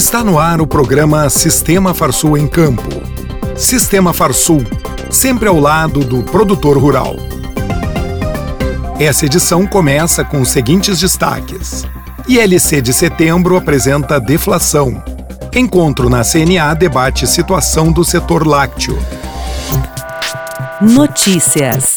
[0.00, 2.88] Está no ar o programa Sistema Farsul em Campo.
[3.54, 4.64] Sistema Farsul,
[5.10, 7.16] sempre ao lado do produtor rural.
[8.98, 11.84] Essa edição começa com os seguintes destaques.
[12.26, 15.04] ILC de setembro apresenta deflação.
[15.54, 18.98] Encontro na CNA debate situação do setor lácteo.
[20.80, 21.96] Notícias.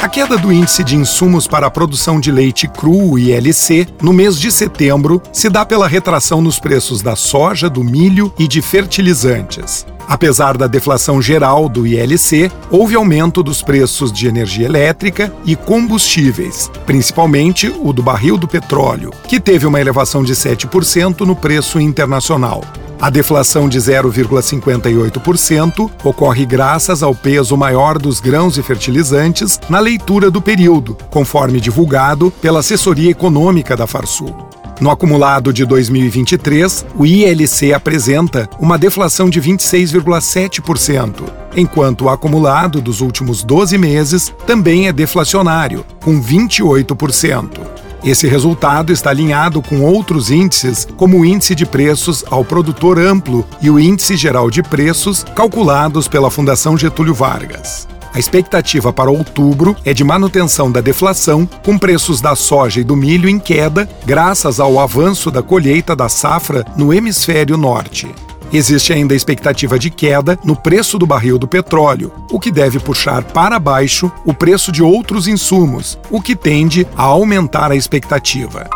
[0.00, 4.40] A queda do índice de insumos para a produção de leite cru ILC no mês
[4.40, 9.86] de setembro se dá pela retração nos preços da soja, do milho e de fertilizantes.
[10.08, 16.70] Apesar da deflação geral do ILC, houve aumento dos preços de energia elétrica e combustíveis,
[16.86, 22.64] principalmente o do barril do petróleo, que teve uma elevação de 7% no preço internacional.
[23.00, 30.30] A deflação de 0,58% ocorre graças ao peso maior dos grãos e fertilizantes na leitura
[30.30, 34.36] do período, conforme divulgado pela assessoria econômica da Farsul.
[34.82, 41.22] No acumulado de 2023, o ILC apresenta uma deflação de 26,7%,
[41.56, 47.79] enquanto o acumulado dos últimos 12 meses também é deflacionário, com 28%.
[48.02, 53.46] Esse resultado está alinhado com outros índices, como o índice de preços ao produtor amplo
[53.60, 57.86] e o índice geral de preços, calculados pela Fundação Getúlio Vargas.
[58.12, 62.96] A expectativa para outubro é de manutenção da deflação, com preços da soja e do
[62.96, 68.12] milho em queda, graças ao avanço da colheita da safra no hemisfério norte.
[68.52, 72.80] Existe ainda a expectativa de queda no preço do barril do petróleo, o que deve
[72.80, 78.68] puxar para baixo o preço de outros insumos, o que tende a aumentar a expectativa.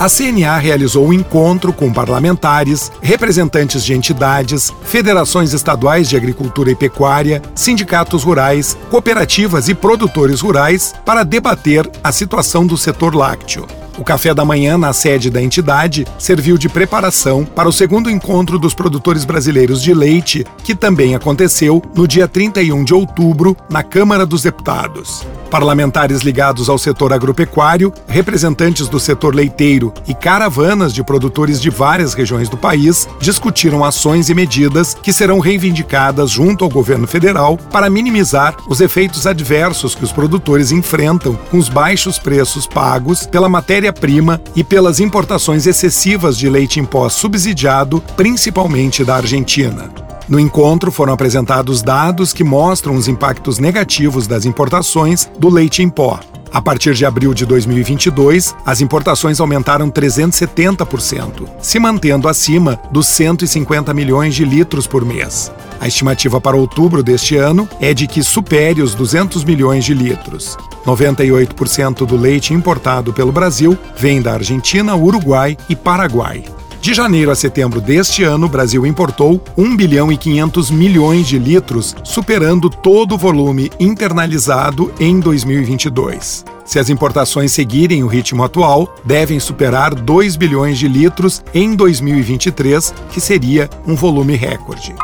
[0.00, 6.74] A CNA realizou um encontro com parlamentares, representantes de entidades, federações estaduais de agricultura e
[6.74, 13.66] pecuária, sindicatos rurais, cooperativas e produtores rurais para debater a situação do setor lácteo.
[13.98, 18.58] O café da manhã na sede da entidade serviu de preparação para o segundo encontro
[18.58, 24.24] dos produtores brasileiros de leite, que também aconteceu no dia 31 de outubro na Câmara
[24.24, 25.26] dos Deputados.
[25.50, 32.14] Parlamentares ligados ao setor agropecuário, representantes do setor leiteiro e caravanas de produtores de várias
[32.14, 37.90] regiões do país discutiram ações e medidas que serão reivindicadas junto ao governo federal para
[37.90, 43.48] minimizar os efeitos adversos que os produtores enfrentam com os baixos preços pagos pela
[43.80, 49.90] matéria-prima e pelas importações excessivas de leite em pó subsidiado, principalmente da Argentina.
[50.28, 55.88] No encontro foram apresentados dados que mostram os impactos negativos das importações do leite em
[55.88, 56.20] pó.
[56.52, 63.94] A partir de abril de 2022, as importações aumentaram 370%, se mantendo acima dos 150
[63.94, 65.52] milhões de litros por mês.
[65.80, 70.56] A estimativa para outubro deste ano é de que supere os 200 milhões de litros.
[70.84, 76.44] 98% do leite importado pelo Brasil vem da Argentina, Uruguai e Paraguai.
[76.80, 81.38] De janeiro a setembro deste ano, o Brasil importou 1 bilhão e 500 milhões de
[81.38, 86.42] litros, superando todo o volume internalizado em 2022.
[86.64, 92.94] Se as importações seguirem o ritmo atual, devem superar 2 bilhões de litros em 2023,
[93.10, 94.94] que seria um volume recorde.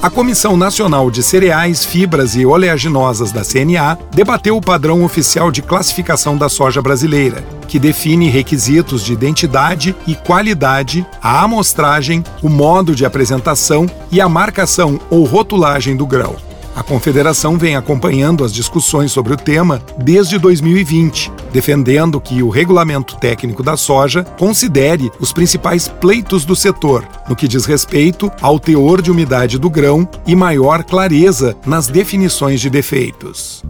[0.00, 5.60] A Comissão Nacional de Cereais, Fibras e Oleaginosas da CNA debateu o padrão oficial de
[5.60, 12.94] classificação da soja brasileira, que define requisitos de identidade e qualidade, a amostragem, o modo
[12.94, 16.36] de apresentação e a marcação ou rotulagem do grão.
[16.76, 23.16] A Confederação vem acompanhando as discussões sobre o tema desde 2020, defendendo que o regulamento
[23.16, 29.00] técnico da soja considere os principais pleitos do setor, no que diz respeito ao teor
[29.00, 33.64] de umidade do grão e maior clareza nas definições de defeitos.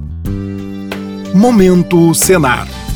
[1.32, 2.66] Momento Senar.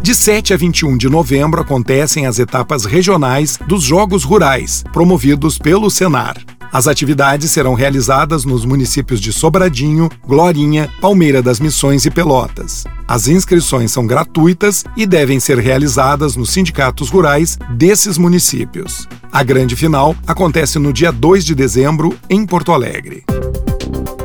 [0.00, 5.90] de 7 a 21 de novembro acontecem as etapas regionais dos Jogos Rurais, promovidos pelo
[5.90, 6.36] Senar.
[6.72, 12.84] As atividades serão realizadas nos municípios de Sobradinho, Glorinha, Palmeira das Missões e Pelotas.
[13.06, 19.08] As inscrições são gratuitas e devem ser realizadas nos sindicatos rurais desses municípios.
[19.32, 23.24] A grande final acontece no dia 2 de dezembro, em Porto Alegre.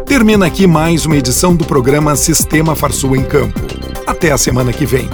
[0.05, 3.61] Termina aqui mais uma edição do programa Sistema Farsul em Campo.
[4.05, 5.09] Até a semana que vem.